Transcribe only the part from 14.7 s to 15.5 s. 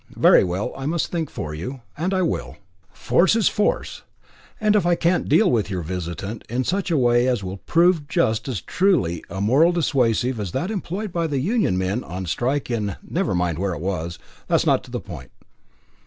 to the point."